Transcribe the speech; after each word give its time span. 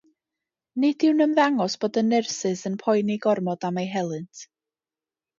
Nid 0.83 1.03
yw'n 1.09 1.19
ymddangos 1.25 1.75
bod 1.83 1.99
y 2.01 2.03
nyrsys 2.07 2.63
yn 2.69 2.77
poeni 2.85 3.17
gormod 3.27 3.67
am 3.69 3.77
ei 3.83 3.91
helynt. 3.97 4.43